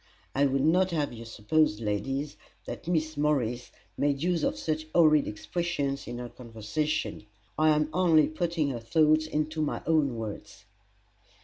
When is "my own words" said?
9.61-10.65